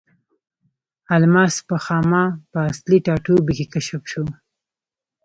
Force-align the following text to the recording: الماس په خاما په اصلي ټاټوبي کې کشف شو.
الماس 1.15 1.55
په 1.69 1.75
خاما 1.85 2.23
په 2.51 2.59
اصلي 2.71 2.97
ټاټوبي 3.05 3.53
کې 3.57 3.65
کشف 3.73 4.03
شو. 4.11 4.25